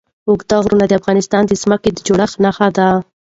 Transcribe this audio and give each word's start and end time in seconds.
اوږده 0.27 0.57
غرونه 0.63 0.85
د 0.87 0.93
افغانستان 0.99 1.43
د 1.47 1.51
ځمکې 1.61 1.89
د 1.93 1.97
جوړښت 2.07 2.35
نښه 2.43 2.67
ده. 2.77 2.87